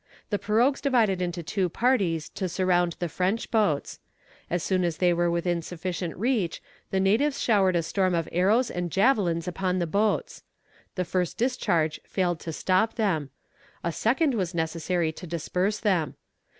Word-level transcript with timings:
The 0.31 0.39
pirogues 0.39 0.81
divided 0.81 1.21
into 1.21 1.43
two 1.43 1.69
parties 1.69 2.27
to 2.29 2.49
surround 2.49 2.93
the 2.93 3.07
French 3.07 3.51
boats. 3.51 3.99
As 4.49 4.63
soon 4.63 4.83
as 4.83 4.97
they 4.97 5.13
were 5.13 5.29
within 5.29 5.61
sufficient 5.61 6.17
reach, 6.17 6.59
the 6.89 6.99
natives 6.99 7.39
showered 7.39 7.75
a 7.75 7.83
storm 7.83 8.15
of 8.15 8.27
arrows 8.31 8.71
and 8.71 8.89
javelins 8.91 9.47
upon 9.47 9.77
the 9.77 9.85
boats. 9.85 10.41
The 10.95 11.05
first 11.05 11.37
discharge 11.37 11.99
failed 12.03 12.39
to 12.39 12.51
stop 12.51 12.95
them. 12.95 13.29
A 13.83 13.91
second 13.91 14.33
was 14.33 14.55
necessary 14.55 15.11
to 15.11 15.27
disperse 15.27 15.79
them. 15.79 16.15